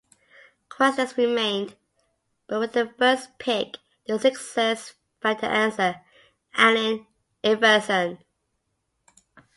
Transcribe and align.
Questions 0.67 1.15
remained, 1.15 1.75
but 2.47 2.59
with 2.59 2.73
the 2.73 2.87
first 2.97 3.37
pick, 3.37 3.77
the 4.07 4.17
Sixers 4.17 4.93
found 5.21 5.41
their 5.41 5.51
"Answer": 5.51 6.01
Allen 6.55 7.05
Iverson. 7.43 8.17